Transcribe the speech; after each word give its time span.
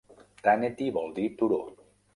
"Tanety" 0.47 0.89
vol 0.97 1.15
dir 1.21 1.29
turó. 1.43 1.63